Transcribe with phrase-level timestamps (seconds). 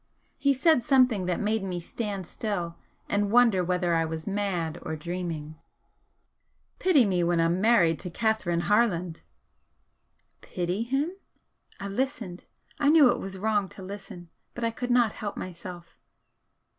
[0.39, 2.75] He said something that made me stand still
[3.07, 5.59] and wonder whether I was mad or dreaming.
[6.79, 9.21] 'Pity me when I'm married to Catherine Harland!'
[10.41, 11.11] Pity him?
[11.79, 12.45] I listened,
[12.79, 15.99] I knew it was wrong to listen, but I could not help myself.